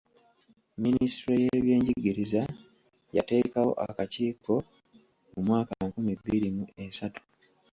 Minisitule 0.83 1.35
y’ebyenjigiriza 1.45 2.41
yateekawo 3.15 3.71
akakiiko 3.85 4.53
mu 5.33 5.39
mwaka 5.47 5.73
nkumi 5.87 6.13
bbiri 6.19 6.47
mu 6.57 6.65
esatu. 6.85 7.21